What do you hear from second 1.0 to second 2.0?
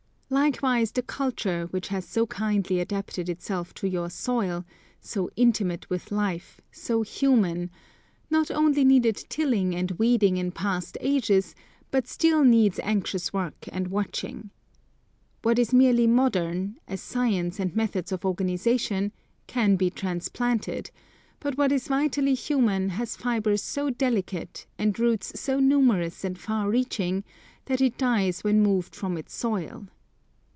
culture, which